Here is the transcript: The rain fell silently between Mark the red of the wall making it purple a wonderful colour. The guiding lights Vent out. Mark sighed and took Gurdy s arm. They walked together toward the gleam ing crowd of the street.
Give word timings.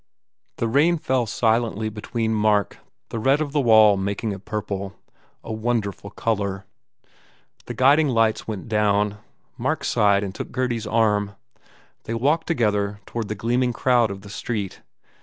The 0.55 0.67
rain 0.67 0.97
fell 0.97 1.27
silently 1.27 1.87
between 1.87 2.33
Mark 2.33 2.79
the 3.09 3.19
red 3.19 3.39
of 3.39 3.51
the 3.51 3.61
wall 3.61 3.97
making 3.97 4.31
it 4.31 4.45
purple 4.45 4.95
a 5.43 5.53
wonderful 5.53 6.09
colour. 6.09 6.65
The 7.67 7.75
guiding 7.75 8.07
lights 8.07 8.45
Vent 8.47 8.73
out. 8.73 9.17
Mark 9.59 9.83
sighed 9.83 10.23
and 10.23 10.33
took 10.33 10.51
Gurdy 10.51 10.77
s 10.77 10.87
arm. 10.87 11.35
They 12.05 12.15
walked 12.15 12.47
together 12.47 12.99
toward 13.05 13.27
the 13.27 13.35
gleam 13.35 13.61
ing 13.61 13.73
crowd 13.73 14.09
of 14.09 14.21
the 14.21 14.29
street. 14.31 14.81